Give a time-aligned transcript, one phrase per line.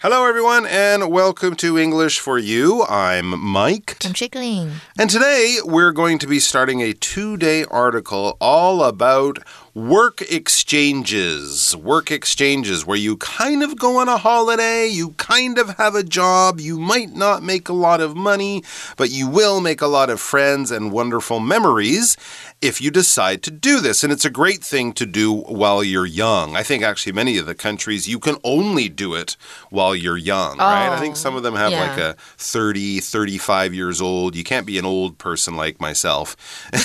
[0.00, 2.84] Hello, everyone, and welcome to English for You.
[2.88, 3.96] I'm Mike.
[4.06, 4.74] I'm Chickling.
[4.96, 9.40] And today we're going to be starting a two day article all about
[9.74, 11.74] work exchanges.
[11.74, 16.04] Work exchanges, where you kind of go on a holiday, you kind of have a
[16.04, 18.62] job, you might not make a lot of money,
[18.96, 22.16] but you will make a lot of friends and wonderful memories
[22.60, 24.02] if you decide to do this.
[24.02, 26.56] And it's a great thing to do while you're young.
[26.56, 29.36] I think actually many of the countries you can only do it
[29.70, 30.88] while you're young, right?
[30.88, 31.88] I think some of them have oh, yeah.
[31.88, 34.34] like a 30, 35 years old.
[34.34, 36.36] You can't be an old person like myself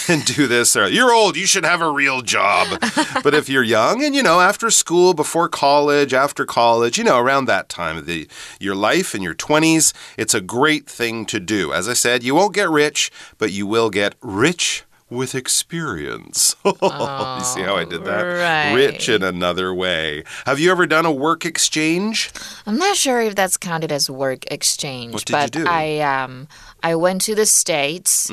[0.09, 0.76] and do this.
[0.76, 2.80] Or, you're old, you should have a real job.
[3.23, 7.20] but if you're young and, you know, after school, before college, after college, you know,
[7.20, 8.28] around that time of the,
[8.59, 11.73] your life in your 20s, it's a great thing to do.
[11.73, 16.55] As I said, you won't get rich, but you will get rich with experience.
[16.66, 18.22] you see how I did that?
[18.22, 18.73] right.
[18.73, 20.23] Rich in another way.
[20.45, 22.31] Have you ever done a work exchange?
[22.66, 25.66] I'm not sure if that's counted as work exchange, What did you but do?
[25.67, 26.47] I um
[26.81, 28.31] I went to the states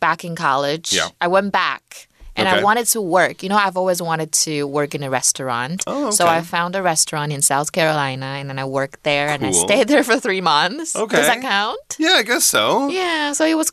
[0.00, 0.92] back in college.
[0.92, 1.08] Yeah.
[1.20, 2.08] I went back.
[2.34, 2.60] And Okay.
[2.60, 3.42] I wanted to work.
[3.42, 5.84] You know, I've always wanted to work in a restaurant.
[5.86, 6.16] Oh, okay.
[6.16, 6.26] So.
[6.26, 9.88] I found a restaurant in South Carolina and then I worked there and I stayed
[9.88, 10.96] there for three months.
[10.96, 11.16] Okay.
[11.16, 11.96] Does that count?
[11.98, 12.88] Yeah, I guess so.
[12.88, 13.34] Yeah.
[13.34, 13.70] So it was,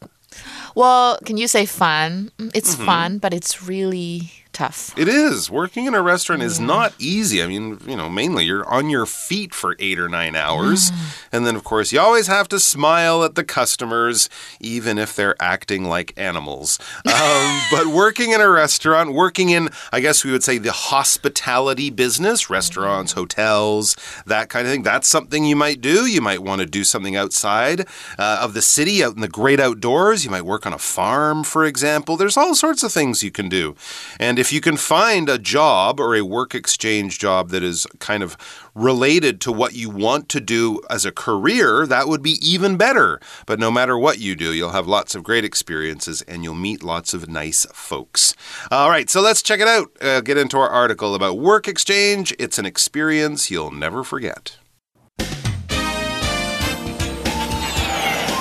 [0.80, 2.32] well, can you say fun?
[2.40, 2.86] Mm, It's Mm-hmm.
[2.88, 4.94] fun, but it's really tough.
[4.98, 5.50] It is.
[5.50, 7.42] Working in a restaurant is not easy.
[7.42, 10.92] I mean, you know, mainly you're on your feet for eight or nine hours.
[11.32, 15.42] And then, of course, you always have to smile at the customers, even if they're
[15.42, 16.78] acting like animals.
[17.20, 21.90] Um, but working in a restaurant, working in, I guess we would say, the hospitality
[21.90, 26.06] business, restaurants, hotels, that kind of thing, that's something you might do.
[26.06, 27.82] You might want to do something outside
[28.18, 30.24] uh, of the city, out in the great outdoors.
[30.24, 32.16] You might work on a farm, for example.
[32.16, 33.76] There's all sorts of things you can do.
[34.20, 38.24] And if you can find a job or a work exchange job that is kind
[38.24, 38.38] of
[38.74, 43.20] related to what you want to do as a career, that would be even better.
[43.46, 46.84] But no matter what you do, you'll have lots of great experiences and you'll meet
[46.84, 48.34] lots of nice folks.
[48.72, 49.92] All right, so let's check it out.
[50.02, 52.34] Uh, get into our article about work exchange.
[52.40, 54.58] It's an experience you'll never forget.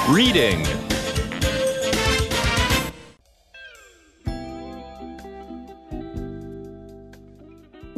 [0.08, 0.77] Reading.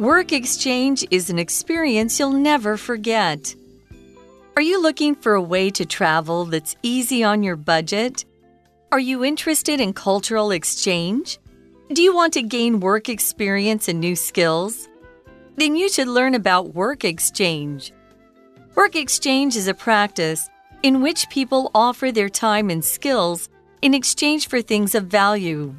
[0.01, 3.53] Work exchange is an experience you'll never forget.
[4.55, 8.25] Are you looking for a way to travel that's easy on your budget?
[8.91, 11.37] Are you interested in cultural exchange?
[11.93, 14.89] Do you want to gain work experience and new skills?
[15.57, 17.93] Then you should learn about work exchange.
[18.73, 20.49] Work exchange is a practice
[20.81, 23.49] in which people offer their time and skills
[23.83, 25.75] in exchange for things of value.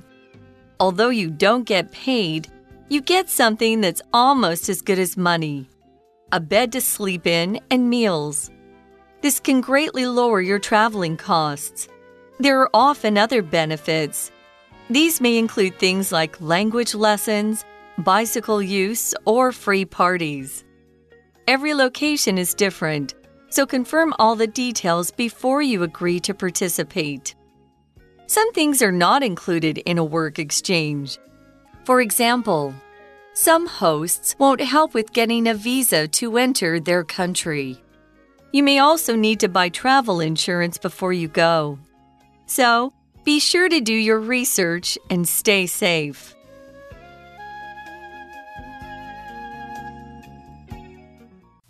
[0.78, 2.47] Although you don't get paid,
[2.92, 5.66] you get something that's almost as good as money
[6.30, 8.50] a bed to sleep in and meals.
[9.22, 11.88] This can greatly lower your traveling costs.
[12.38, 14.30] There are often other benefits.
[14.91, 17.64] These may include things like language lessons,
[17.98, 20.62] bicycle use, or free parties.
[21.48, 23.14] Every location is different,
[23.48, 27.34] so confirm all the details before you agree to participate.
[28.26, 31.19] Some things are not included in a work exchange.
[31.84, 32.75] For example,
[33.34, 37.82] some hosts won't help with getting a visa to enter their country.
[38.53, 41.78] You may also need to buy travel insurance before you go.
[42.47, 42.92] So,
[43.25, 46.34] be sure to do your research and stay safe.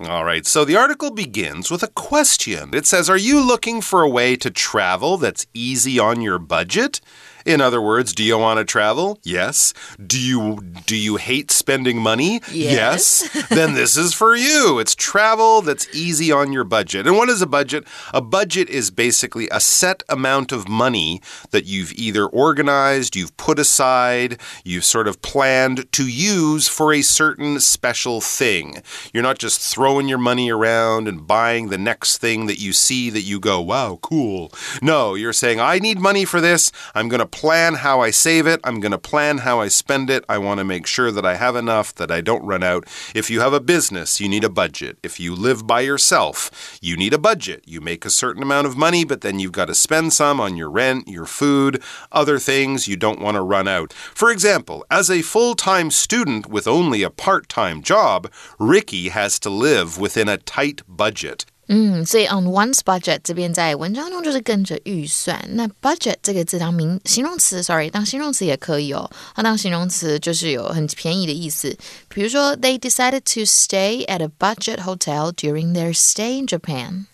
[0.01, 2.75] All right, so the article begins with a question.
[2.75, 7.01] It says, Are you looking for a way to travel that's easy on your budget?
[7.45, 9.19] In other words, do you want to travel?
[9.23, 9.75] Yes.
[10.05, 12.41] Do you do you hate spending money?
[12.51, 13.29] Yes.
[13.49, 14.79] then this is for you.
[14.79, 17.07] It's travel that's easy on your budget.
[17.07, 17.85] And what is a budget?
[18.13, 21.21] A budget is basically a set amount of money
[21.51, 27.03] that you've either organized, you've put aside, you've sort of planned to use for a
[27.03, 28.83] certain special thing.
[29.13, 33.11] You're not just throwing your money around and buying the next thing that you see
[33.11, 34.53] that you go, wow, cool.
[34.81, 36.73] No, you're saying, I need money for this.
[36.95, 38.61] I'm going to plan how I save it.
[38.63, 40.25] I'm going to plan how I spend it.
[40.29, 42.87] I want to make sure that I have enough, that I don't run out.
[43.15, 44.99] If you have a business, you need a budget.
[45.03, 47.65] If you live by yourself, you need a budget.
[47.67, 50.57] You make a certain amount of money, but then you've got to spend some on
[50.57, 51.83] your rent, your food,
[52.13, 53.93] other things you don't want to run out.
[53.93, 59.41] For example, as a full time student with only a part time job, Ricky has
[59.41, 61.47] to live within a tight budget.
[61.72, 65.38] 嗯，所以 on one's budget 这边在文章中就是跟着预算。
[65.50, 69.10] 那 budget 这个字当名形容词，sorry，当形容词也可以哦。
[69.36, 71.78] 它当形容词就是有很便宜的意思。
[72.08, 77.08] 比如说，They decided to stay at a budget hotel during their stay in Japan.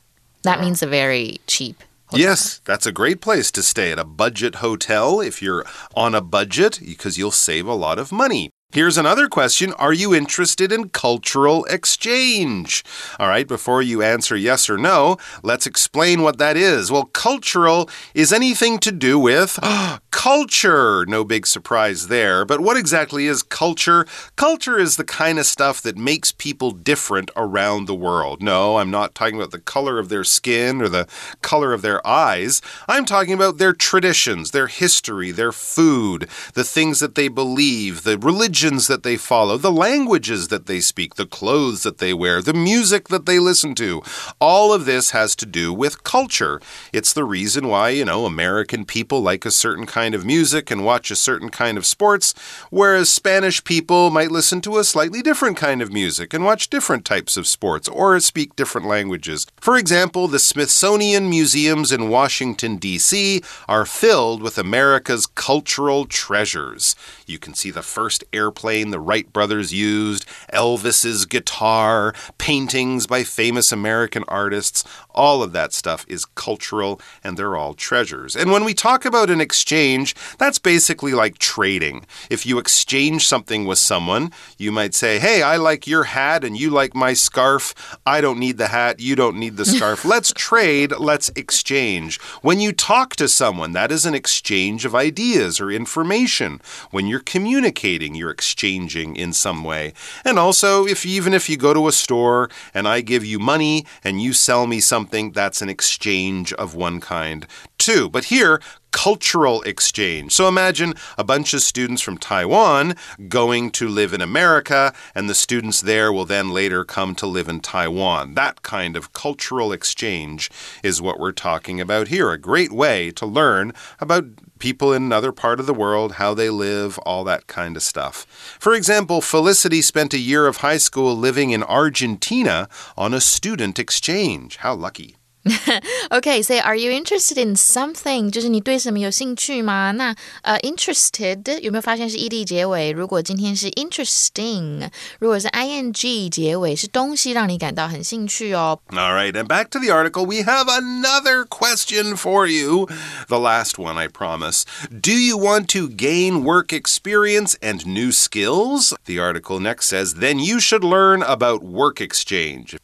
[0.44, 1.78] That means a very cheap.
[2.06, 2.36] Hotel.
[2.36, 5.66] Yes, that's a great place to stay at a budget hotel if you're
[5.96, 8.52] on a budget because you'll save a lot of money.
[8.71, 12.85] Here's another question Are you interested in cultural exchange?
[13.19, 16.93] All right, before you answer yes or no, let's explain what that is.
[16.93, 19.59] Well, cultural is anything to do with
[20.11, 21.07] culture.
[21.07, 22.45] No big surprise there.
[22.45, 24.07] But what exactly is culture?
[24.37, 28.43] Culture is the kind of stuff that makes people different around the world.
[28.43, 31.09] No, I'm not talking about the color of their skin or the
[31.41, 32.61] color of their eyes.
[32.87, 38.19] I'm talking about their traditions, their history, their food, the things that they believe, the
[38.19, 42.43] religion religions that they follow, the languages that they speak, the clothes that they wear,
[42.43, 44.03] the music that they listen to.
[44.41, 46.61] All of this has to do with culture.
[46.93, 50.85] It's the reason why, you know, American people like a certain kind of music and
[50.85, 52.35] watch a certain kind of sports,
[52.71, 57.05] whereas Spanish people might listen to a slightly different kind of music and watch different
[57.05, 59.47] types of sports or speak different languages.
[59.61, 63.41] For example, the Smithsonian Museums in Washington, D.C.
[63.69, 66.97] are filled with America's cultural treasures.
[67.25, 70.25] You can see the first air airplane the Wright brothers used,
[70.55, 74.85] Elvis's guitar, paintings by famous American artists.
[75.15, 78.35] All of that stuff is cultural and they're all treasures.
[78.35, 82.07] And when we talk about an exchange, that's basically like trading.
[82.31, 86.59] If you exchange something with someone, you might say, Hey, I like your hat and
[86.59, 87.99] you like my scarf.
[88.07, 88.99] I don't need the hat.
[88.99, 90.05] You don't need the scarf.
[90.07, 90.93] let's trade.
[90.99, 92.19] Let's exchange.
[92.41, 96.63] When you talk to someone, that is an exchange of ideas or information.
[96.91, 99.93] When you're communicating, you're exchanging in some way.
[100.25, 103.85] And also, if even if you go to a store and I give you money
[104.05, 107.45] and you sell me something, that's an exchange of one kind
[107.79, 108.09] too.
[108.09, 108.61] But here,
[108.91, 110.33] cultural exchange.
[110.33, 112.97] So imagine a bunch of students from Taiwan
[113.29, 117.49] going to live in America, and the students there will then later come to live
[117.49, 118.35] in Taiwan.
[118.35, 120.51] That kind of cultural exchange
[120.83, 122.31] is what we're talking about here.
[122.31, 124.25] A great way to learn about
[124.59, 128.27] people in another part of the world, how they live, all that kind of stuff.
[128.59, 133.79] For example, Felicity spent a year of high school living in Argentina on a student
[133.79, 134.57] exchange.
[134.57, 135.17] How lucky.
[136.10, 138.32] OK，所以 Are you interested in something？
[138.32, 139.92] 就是你对什么有兴趣吗？
[139.92, 142.92] 那呃，interested 有没有发现是 ed 结尾？
[142.92, 144.90] 如果今天是 interesting，
[145.20, 148.80] 如果是 ing 结尾，是东西让你感到很兴趣哦。
[148.92, 150.26] All right, and back to the article.
[150.26, 152.88] We have another question for you.
[153.28, 154.64] The last one, I promise.
[154.90, 158.94] Do you want to gain work experience and new skills?
[159.06, 162.78] The article next says, then you should learn about work exchange.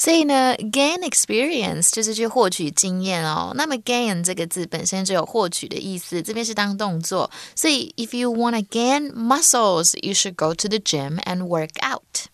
[0.00, 3.52] 所以呢，gain experience 就是去获取经验哦。
[3.54, 7.30] 那么 gain 这个字本身就有获取的意思，这边是当动作。
[7.54, 12.26] 所以 if you want to gain muscles, you should go to the gym and work out.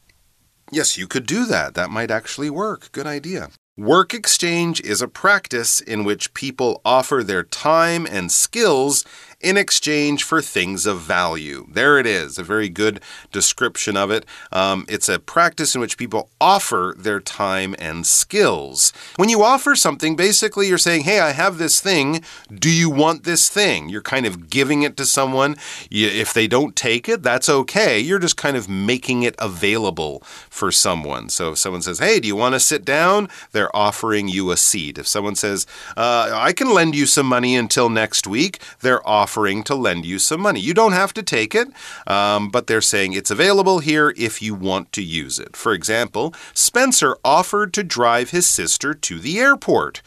[0.71, 1.75] Yes, you could do that.
[1.75, 2.91] That might actually work.
[2.93, 3.51] Good idea.
[3.77, 9.03] Work exchange is a practice in which people offer their time and skills
[9.40, 11.68] in exchange for things of value.
[11.70, 13.02] There it is, a very good
[13.32, 14.26] description of it.
[14.52, 18.92] Um, it's a practice in which people offer their time and skills.
[19.16, 22.24] When you offer something, basically you're saying, Hey, I have this thing.
[22.52, 23.90] Do you want this thing?
[23.90, 25.56] You're kind of giving it to someone.
[25.92, 28.00] If they don't take it, that's okay.
[28.00, 31.30] You're just kind of making it available for someone.
[31.30, 33.30] So if someone says, Hey, do you want to sit down?
[33.52, 34.98] They're offering you a seat.
[34.98, 39.27] If someone says, uh, I can lend you some money until next week, they're offering
[39.28, 40.62] offering to lend you some money.
[40.62, 41.68] You don't have to take it,
[42.08, 45.54] um, but they're saying it's available here if you want to use it.
[45.54, 50.02] For example, Spencer offered to drive his sister to the airport.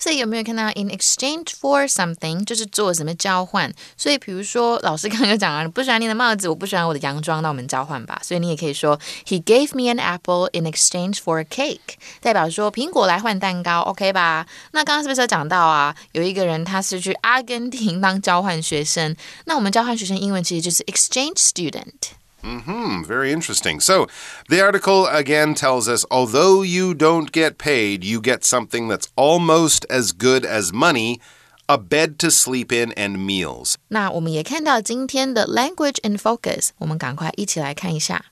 [0.00, 3.72] 所以有没有看到 in exchange for something 就是做什么交换？
[3.96, 8.20] 所以比如说老师刚刚讲了，不喜欢你的帽子，我不喜欢我的洋装，那我们交换吧。
[8.24, 14.46] 所以你也可以说 He gave me an apple in exchange for a cake，代表说苹果来换蛋糕，OK 吧？
[14.72, 15.94] 那刚刚是不是有讲到啊？
[16.12, 19.14] 有一个人他是去阿根廷当交换学生，
[19.44, 22.19] 那我们交换学生英文其实就是 exchange student。
[22.42, 23.04] Mm-hmm.
[23.04, 23.80] Very interesting.
[23.80, 24.06] So
[24.48, 29.84] the article again tells us although you don't get paid, you get something that's almost
[29.90, 31.20] as good as money.
[31.72, 33.76] A bed to sleep in and meals。
[33.90, 38.24] 那我们也看到今天的 Language in Focus，我们赶快一起来看一下。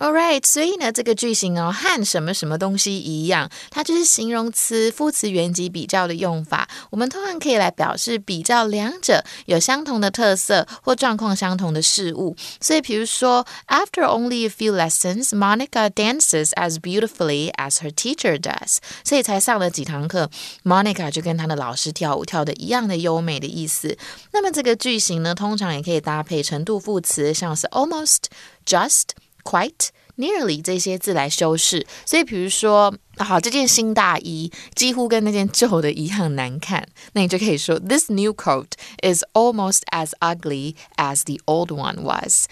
[0.00, 6.68] All right，所以呢，这个句型哦，和什么什么东西一样，它就是形容词、副词原级比较的用法。
[6.90, 12.36] 我们通常可以来表示比较两者有相同的特色或状况相同的事物。
[12.60, 18.76] 所以，比如说，After only a few lessons, Monica dances as beautifully as her teacher does。
[19.02, 20.30] 所以才上了几堂课
[20.62, 23.98] ，Monica 就跟她的老师跳舞跳的一样的优美的意思。
[24.32, 28.26] 那么这个句型呢，通常也可以搭配程度副词，像是 almost、
[28.64, 29.08] just。
[29.43, 42.45] quite nearly 这些字来修饰，所以比如说，好，这件新大衣几乎跟那件旧的一样难看，那你就可以说，This new coat is almost as ugly as the old one was.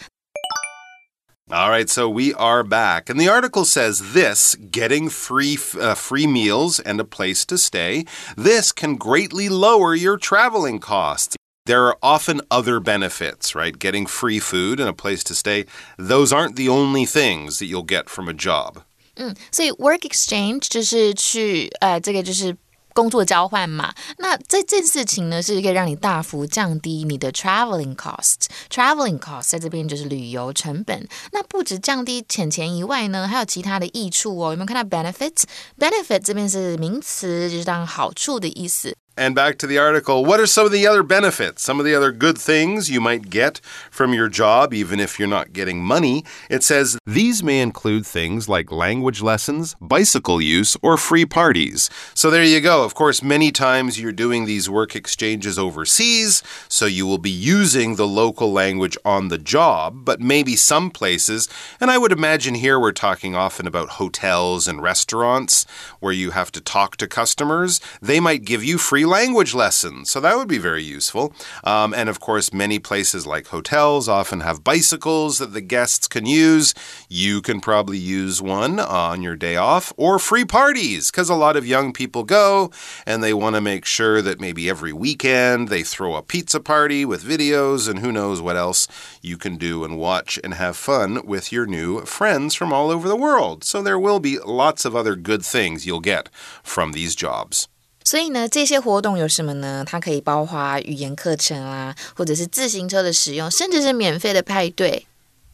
[1.53, 3.09] All right, so we are back.
[3.09, 8.05] And the article says this getting free, uh, free meals and a place to stay.
[8.37, 11.34] This can greatly lower your traveling costs.
[11.65, 13.77] There are often other benefits, right?
[13.77, 15.67] Getting free food and a place to stay.
[15.97, 18.83] Those aren't the only things that you'll get from a job.
[19.15, 22.57] 嗯，所以 work exchange 就是去呃，这个就是
[22.93, 23.93] 工作交换嘛。
[24.17, 31.07] 那这件事情呢，是可以让你大幅降低你的 traveling cost。traveling cost 在这边就是旅游成本。
[31.31, 34.49] 那不止降低钱钱以外呢，还有其他的益处哦。
[34.49, 38.97] 有没有看到 benefit？benefit 这边是名词，就是当好处的意思。
[39.16, 40.24] And back to the article.
[40.24, 41.62] What are some of the other benefits?
[41.62, 45.26] Some of the other good things you might get from your job, even if you're
[45.26, 46.24] not getting money?
[46.50, 51.88] It says these may include things like language lessons, bicycle use, or free parties.
[52.12, 52.84] So there you go.
[52.84, 57.96] Of course, many times you're doing these work exchanges overseas, so you will be using
[57.96, 61.48] the local language on the job, but maybe some places,
[61.80, 65.64] and I would imagine here we're talking often about hotels and restaurants
[66.00, 70.10] where you have to talk to customers, they might give you free language lessons.
[70.10, 71.32] So that would be very useful.
[71.64, 76.26] Um, and of course, many places like hotels often have bicycles that the guests can
[76.26, 76.74] use.
[77.08, 81.56] You can probably use one on your day off or free parties because a lot
[81.56, 82.70] of young people go
[83.06, 87.04] and they want to make sure that maybe every weekend they throw a pizza party
[87.04, 88.88] with videos and who knows what else
[89.22, 93.08] you can do and watch and have fun with your new friends from all over
[93.08, 93.64] the world.
[93.64, 96.28] So there will be lots of other good things you'll get
[96.62, 97.68] from these jobs
[98.05, 99.83] 所以呢，这些活动有什么呢？
[99.85, 105.05] 它可以包括语言课程啊，或者是自行车的使用，甚至是免费的派对。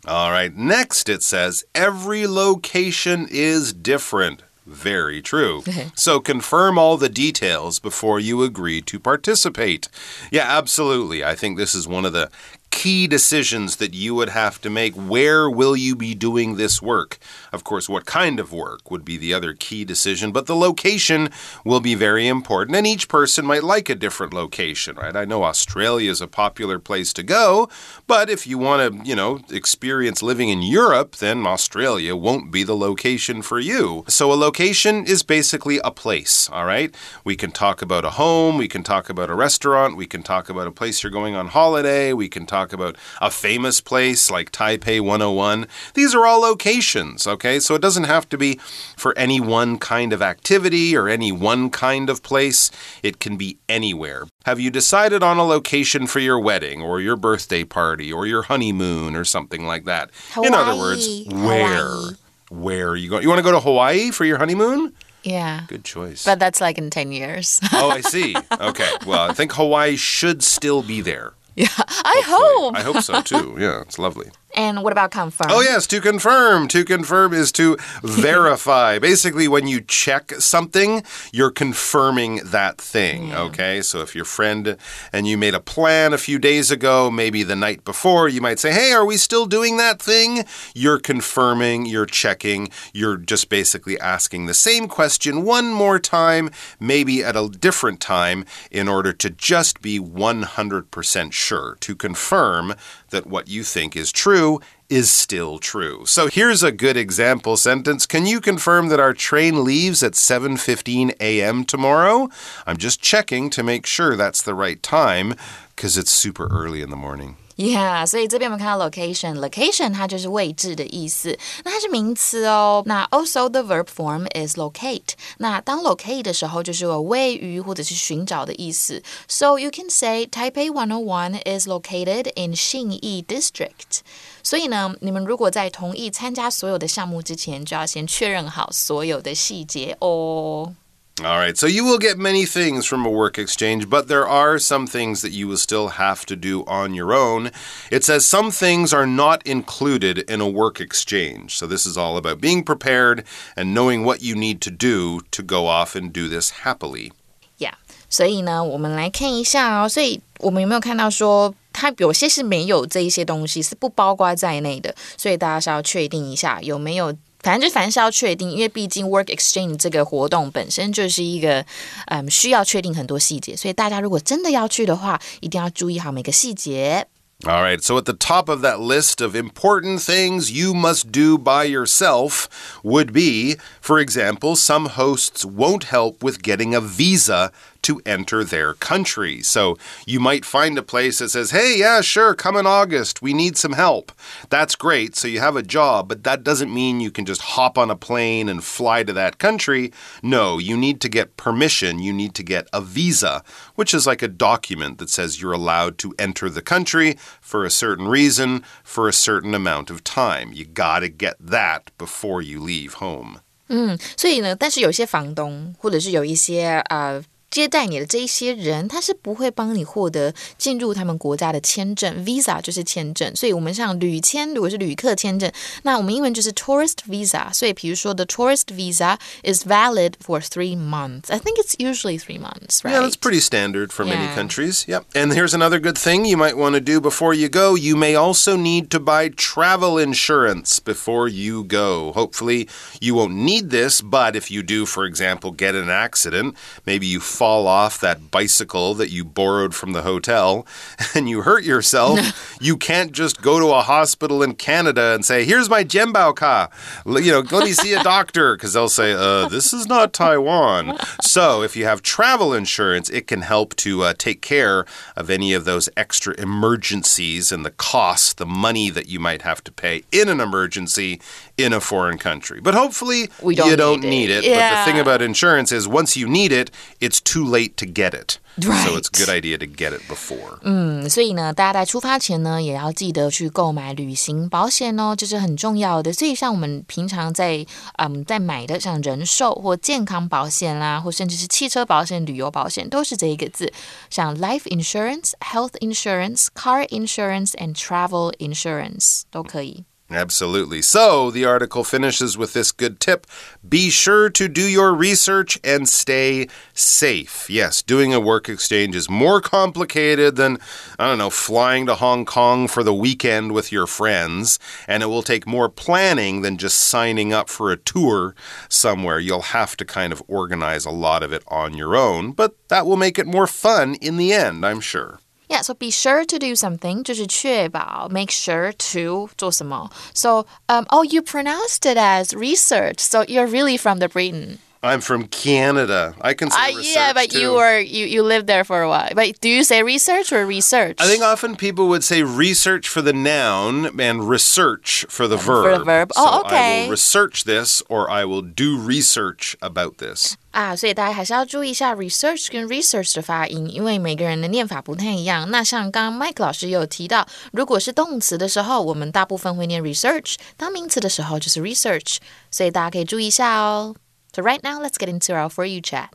[0.04, 4.38] All right, next it says every location is different.
[4.66, 5.64] Very true.
[5.96, 9.88] so confirm all the details before you agree to participate.
[10.30, 11.24] Yeah, absolutely.
[11.24, 12.30] I think this is one of the
[12.73, 14.95] key decisions that you would have to make.
[14.95, 17.19] Where will you be doing this work?
[17.53, 21.29] Of course, what kind of work would be the other key decision, but the location
[21.65, 25.15] will be very important, and each person might like a different location, right?
[25.15, 27.69] I know Australia is a popular place to go,
[28.07, 32.65] but if you want to, you know, experience living in Europe, then Australia won't be
[32.65, 34.05] the location for you.
[34.09, 36.93] So a location is basically a place, all right?
[37.23, 40.49] We can talk about a home, we can talk about a restaurant, we can talk
[40.49, 44.31] about a place you're going on holiday, we can talk talk about a famous place
[44.31, 45.67] like Taipei 101.
[45.95, 47.59] These are all locations, okay?
[47.59, 48.61] So it doesn't have to be
[48.97, 52.71] for any one kind of activity or any one kind of place.
[53.03, 54.27] It can be anywhere.
[54.45, 58.43] Have you decided on a location for your wedding or your birthday party or your
[58.43, 60.11] honeymoon or something like that?
[60.33, 60.49] Hawaii.
[60.49, 61.77] In other words, where?
[61.77, 62.15] Hawaii.
[62.51, 63.23] Where are you going?
[63.23, 64.93] You want to go to Hawaii for your honeymoon?
[65.23, 65.63] Yeah.
[65.69, 66.25] Good choice.
[66.25, 67.61] But that's like in 10 years.
[67.73, 68.37] oh, I see.
[68.61, 68.91] Okay.
[69.07, 71.33] Well, I think Hawaii should still be there.
[71.55, 72.77] Yeah, I hope.
[72.77, 73.57] I hope so too.
[73.59, 74.31] Yeah, it's lovely.
[74.55, 75.49] And what about confirm?
[75.51, 76.69] Oh, yes, to confirm.
[76.69, 78.99] To confirm is to verify.
[78.99, 83.29] Basically, when you check something, you're confirming that thing.
[83.29, 83.43] Yeah.
[83.43, 84.77] Okay, so if your friend
[85.13, 88.59] and you made a plan a few days ago, maybe the night before, you might
[88.59, 90.45] say, Hey, are we still doing that thing?
[90.75, 97.25] You're confirming, you're checking, you're just basically asking the same question one more time, maybe
[97.25, 102.75] at a different time, in order to just be 100% sure, to confirm
[103.11, 104.42] that what you think is true
[104.89, 106.05] is still true.
[106.05, 108.05] So here's a good example sentence.
[108.05, 111.65] Can you confirm that our train leaves at 7:15 a.m.
[111.65, 112.29] tomorrow?
[112.67, 115.35] I'm just checking to make sure that's the right time
[115.75, 117.37] because it's super early in the morning.
[117.58, 121.36] Yeah，所以这边我们看到 location，location 它就是位置的意思，
[121.66, 122.84] 那它是名词哦。
[122.86, 125.16] 那 also the verb form is locate。
[125.40, 129.02] 那当 locate 的时候，就是有位于或者是寻找的意思。
[129.28, 134.02] So you can say Taipei 101 is located in 信义 district。
[134.44, 140.76] 所以呢，你们如果在同意参加所有的项目之前，就要先确认好所有的细节哦。
[141.24, 144.60] All right, so you will get many things from a work exchange, but there are
[144.60, 147.50] some things that you will still have to do on your own.
[147.90, 151.58] It says some things are not included in a work exchange.
[151.58, 153.24] So this is all about being prepared
[153.56, 157.12] and knowing what you need to do to go off and do this happily.
[157.58, 157.74] Yeah，
[158.12, 159.90] 所以呢，我们来看一下哦。
[159.90, 164.94] 所以我们有没有看到说，它有些是没有这一些东西是不包括在内的？
[165.18, 167.12] 所以大家是要确定一下有没有。
[167.42, 171.66] 反正就凡是要确定，因为毕竟 work exchange 这个活动本身就是一个，
[172.08, 177.08] 嗯，需要确定很多细节，所以大家如果真的要去的话，一定要注意好每个细节。
[177.44, 181.68] All right, so at the top of that list of important things you must do by
[181.68, 182.48] yourself
[182.82, 187.52] would be, for example, some hosts won't help with getting a visa
[187.84, 189.42] to enter their country.
[189.42, 193.22] So you might find a place that says, hey, yeah, sure, come in August.
[193.22, 194.12] We need some help.
[194.50, 195.16] That's great.
[195.16, 197.96] So you have a job, but that doesn't mean you can just hop on a
[197.96, 199.94] plane and fly to that country.
[200.22, 202.00] No, you need to get permission.
[202.00, 203.44] You need to get a visa,
[203.76, 207.70] which is like a document that says you're allowed to enter the country for a
[207.70, 210.52] certain reason for a certain amount of time.
[210.52, 213.42] You got to get that before you leave home.
[213.70, 223.34] 嗯，所以呢，但是有些房东或者是有一些呃 接待你的这一些人，他是不会帮你获得进入他们国家的签证，visa 就是签证。
[223.36, 225.50] 所以，我们像旅签，如果是旅客签证，
[225.84, 227.52] 那我们英文就是 tourist visa。
[227.54, 231.32] 所以，比如说，the tourist visa is valid for three months.
[231.32, 232.92] I think it's usually three months, right?
[232.92, 234.16] Yeah, that's pretty standard for yeah.
[234.16, 234.86] many countries.
[234.86, 235.06] Yep.
[235.16, 237.76] And here's another good thing you might want to do before you go.
[237.76, 242.12] You may also need to buy travel insurance before you go.
[242.12, 242.68] Hopefully,
[243.00, 247.22] you won't need this, but if you do, for example, get an accident, maybe you
[247.43, 250.65] fall off that bicycle that you borrowed from the hotel
[251.17, 255.45] and you hurt yourself, you can't just go to a hospital in Canada and say,
[255.45, 256.69] Here's my Jianbao ka.
[257.05, 260.97] You know, let me see a doctor, because they'll say, uh, This is not Taiwan.
[261.21, 265.53] So if you have travel insurance, it can help to uh, take care of any
[265.53, 270.05] of those extra emergencies and the cost, the money that you might have to pay
[270.13, 271.21] in an emergency
[271.59, 272.61] in a foreign country.
[272.61, 274.45] But hopefully, we don't you don't need need it.
[274.45, 274.55] it.
[274.55, 276.71] But the thing about insurance is once you need it,
[277.01, 278.40] it's too late to get it.
[278.60, 278.88] Right.
[278.88, 280.58] So it's a good idea to get it before.
[280.64, 286.12] 嗯，所以呢，大家在出发前呢，也要记得去购买旅行保险哦，这是很重要的。
[286.12, 287.64] 所以像我们平常在
[287.98, 293.72] 嗯在买的，像人寿或健康保险啦，或甚至是汽车保险、旅游保险，都是这一个字。
[294.10, 299.86] 像 life insurance、health insurance、car insurance and travel insurance 都可以。
[300.15, 300.83] Absolutely.
[300.83, 303.27] So the article finishes with this good tip
[303.67, 307.49] be sure to do your research and stay safe.
[307.49, 310.59] Yes, doing a work exchange is more complicated than,
[310.99, 315.07] I don't know, flying to Hong Kong for the weekend with your friends, and it
[315.07, 318.35] will take more planning than just signing up for a tour
[318.69, 319.19] somewhere.
[319.19, 322.87] You'll have to kind of organize a lot of it on your own, but that
[322.87, 325.22] will make it more fun in the end, I'm sure.
[325.52, 331.04] Yeah, so be sure to do something 就是确保 make sure to 做什么 So, um, oh,
[331.04, 333.00] you pronounced it as research.
[333.00, 334.60] So you're really from the Britain.
[334.84, 336.14] I'm from Canada.
[336.22, 337.40] I can say Uh, research yeah, but too.
[337.40, 339.10] you were you you lived there for a while.
[339.16, 340.98] But do you say research or research?
[341.00, 345.80] I think often people would say research for the noun and research for the verb.
[345.80, 346.14] the verb.
[346.14, 346.84] So Oh, I okay.
[346.84, 350.36] will research this or I will do research about this.
[350.52, 355.50] 啊，所以大家还是要注意一下 research 跟 research 的发音，因为每个人的念法不太一样。
[355.50, 362.18] 那像刚刚 Mike 老师也有提到，如果是动词的时候，我们大部分会念 research；当名词的时候就是 research，
[362.52, 363.96] 所以大家可以注意一下哦。
[364.35, 366.15] So right now, let's get into our for you chat.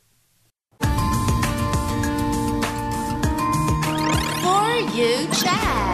[0.81, 0.87] For
[4.95, 5.87] you chat.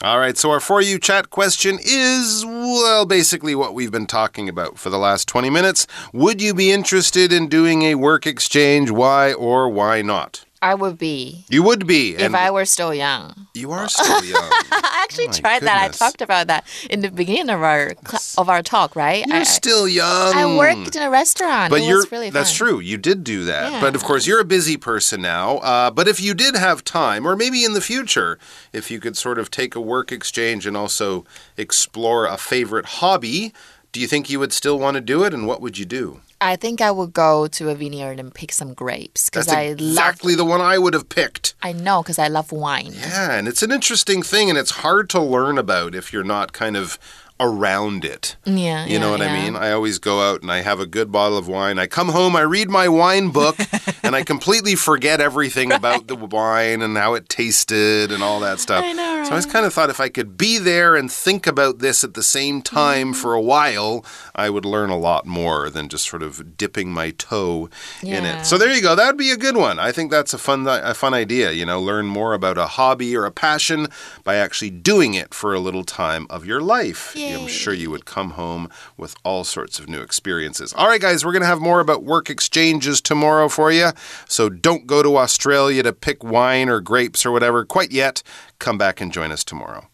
[0.00, 4.48] All right, so our For You chat question is well, basically what we've been talking
[4.48, 5.88] about for the last 20 minutes.
[6.12, 8.92] Would you be interested in doing a work exchange?
[8.92, 10.44] Why or why not?
[10.60, 12.14] I would be You would be.
[12.16, 13.46] if I were still young.
[13.54, 14.50] you are still young.
[14.72, 15.78] I actually Oh tried that.
[15.82, 17.94] I talked about that in the beginning of our
[18.36, 19.24] of our talk, right?
[19.26, 20.34] You're I, still young.
[20.34, 21.70] I worked in a restaurant.
[21.70, 22.80] But it you're was really that's true.
[22.80, 23.72] You did do that.
[23.72, 23.80] Yeah.
[23.80, 25.58] But of course, you're a busy person now.
[25.58, 28.38] Uh, but if you did have time, or maybe in the future,
[28.72, 31.24] if you could sort of take a work exchange and also
[31.56, 33.52] explore a favorite hobby,
[33.92, 35.32] do you think you would still want to do it?
[35.32, 36.20] And what would you do?
[36.40, 39.80] I think I would go to a vineyard and pick some grapes because I love.
[39.80, 41.54] exactly the one I would have picked.
[41.62, 42.92] I know because I love wine.
[42.94, 46.52] Yeah, and it's an interesting thing, and it's hard to learn about if you're not
[46.52, 46.98] kind of
[47.40, 48.36] around it.
[48.44, 48.86] Yeah.
[48.86, 49.56] You know yeah, what I mean?
[49.56, 51.78] I always go out and I have a good bottle of wine.
[51.78, 53.56] I come home, I read my wine book,
[54.02, 58.60] and I completely forget everything about the wine and how it tasted and all that
[58.60, 58.84] stuff.
[58.84, 61.46] I know, So I just kind of thought if I could be there and think
[61.46, 63.12] about this at the same time Mm-hmm.
[63.12, 67.10] for a while, I would learn a lot more than just sort of dipping my
[67.10, 67.68] toe
[68.02, 68.44] in it.
[68.46, 68.94] So there you go.
[68.94, 69.78] That would be a good one.
[69.78, 73.16] I think that's a fun a fun idea, you know, learn more about a hobby
[73.16, 73.88] or a passion
[74.24, 77.14] by actually doing it for a little time of your life.
[77.34, 80.72] I'm sure you would come home with all sorts of new experiences.
[80.72, 83.90] All right, guys, we're going to have more about work exchanges tomorrow for you.
[84.28, 88.22] So don't go to Australia to pick wine or grapes or whatever quite yet.
[88.58, 89.88] Come back and join us tomorrow.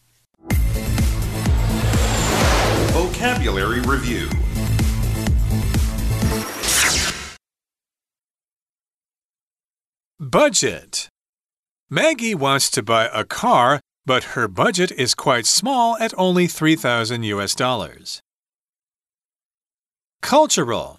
[2.92, 4.28] Vocabulary Review
[10.20, 11.08] Budget.
[11.90, 17.22] Maggie wants to buy a car, but her budget is quite small at only 3000
[17.24, 18.20] US dollars.
[20.20, 20.98] Cultural.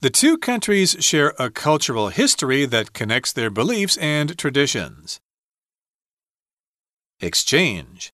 [0.00, 5.18] The two countries share a cultural history that connects their beliefs and traditions.
[7.20, 8.10] Exchange.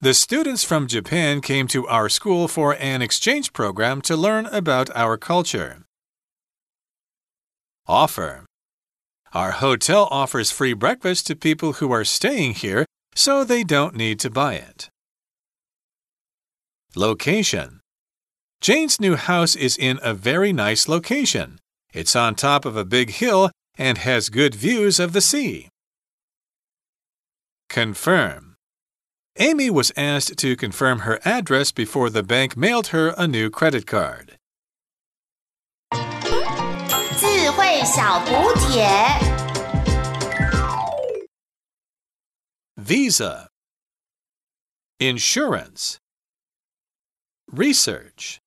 [0.00, 4.90] The students from Japan came to our school for an exchange program to learn about
[4.94, 5.84] our culture.
[7.86, 8.44] Offer.
[9.32, 12.85] Our hotel offers free breakfast to people who are staying here,
[13.16, 14.88] so they don't need to buy it.
[16.94, 17.80] Location
[18.60, 21.58] Jane's new house is in a very nice location.
[21.92, 25.68] It's on top of a big hill and has good views of the sea.
[27.68, 28.54] Confirm
[29.38, 33.86] Amy was asked to confirm her address before the bank mailed her a new credit
[33.86, 34.38] card.
[42.78, 43.48] Visa.
[45.00, 45.98] Insurance.
[47.50, 48.38] Research